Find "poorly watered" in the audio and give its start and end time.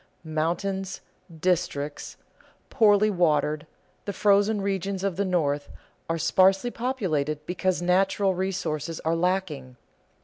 2.71-3.67